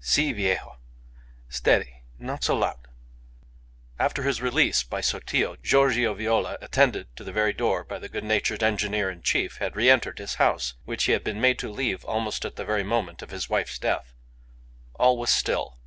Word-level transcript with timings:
"Si, 0.00 0.32
viejo. 0.32 0.76
Steady. 1.48 2.02
Not 2.18 2.42
so 2.42 2.56
loud." 2.56 2.88
After 3.96 4.24
his 4.24 4.42
release 4.42 4.82
by 4.82 5.00
Sotillo, 5.00 5.54
Giorgio 5.62 6.14
Viola, 6.14 6.58
attended 6.60 7.14
to 7.14 7.22
the 7.22 7.30
very 7.30 7.52
door 7.52 7.84
by 7.84 8.00
the 8.00 8.08
good 8.08 8.24
natured 8.24 8.64
engineer 8.64 9.08
in 9.08 9.22
chief, 9.22 9.58
had 9.58 9.76
reentered 9.76 10.18
his 10.18 10.34
house, 10.34 10.74
which 10.84 11.04
he 11.04 11.12
had 11.12 11.22
been 11.22 11.40
made 11.40 11.60
to 11.60 11.70
leave 11.70 12.04
almost 12.06 12.44
at 12.44 12.56
the 12.56 12.64
very 12.64 12.82
moment 12.82 13.22
of 13.22 13.30
his 13.30 13.48
wife's 13.48 13.78
death. 13.78 14.12
All 14.96 15.16
was 15.16 15.30
still. 15.30 15.78